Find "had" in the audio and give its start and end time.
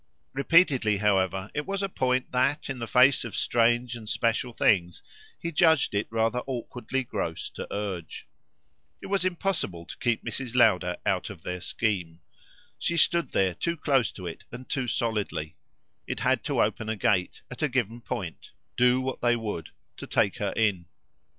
16.21-16.43